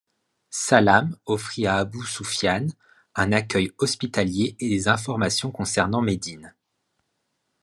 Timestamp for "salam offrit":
0.49-1.67